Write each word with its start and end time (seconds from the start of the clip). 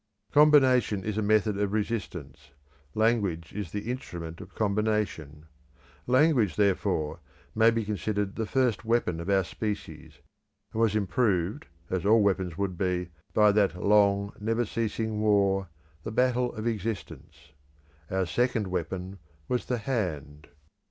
Combination 0.31 1.03
is 1.03 1.15
a 1.19 1.21
method 1.21 1.59
of 1.59 1.73
resistance; 1.73 2.49
language 2.95 3.53
is 3.53 3.71
the 3.71 3.91
instrument 3.91 4.41
of 4.41 4.55
combination. 4.55 5.45
Language, 6.07 6.55
therefore, 6.55 7.19
may 7.53 7.69
be 7.69 7.85
considered 7.85 8.35
the 8.35 8.47
first 8.47 8.83
weapon 8.83 9.19
of 9.19 9.29
our 9.29 9.43
species, 9.43 10.17
and 10.73 10.81
was 10.81 10.95
improved, 10.95 11.67
as 11.91 12.03
all 12.03 12.23
weapons 12.23 12.57
would 12.57 12.79
be, 12.79 13.09
by 13.35 13.51
that 13.51 13.79
long, 13.79 14.33
never 14.39 14.65
ceasing 14.65 15.19
war, 15.21 15.69
the 16.01 16.11
battle 16.11 16.51
of 16.55 16.65
existence. 16.65 17.51
Our 18.09 18.25
second 18.25 18.65
weapon 18.69 19.19
was 19.47 19.67
the 19.67 19.77
hand. 19.77 20.47